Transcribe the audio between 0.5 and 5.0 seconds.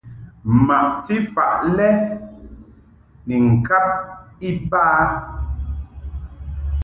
Maʼti faʼ lɛ ni ŋkab iba.